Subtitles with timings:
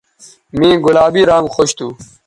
[0.57, 1.87] مے گلابی رانگ خوش تھو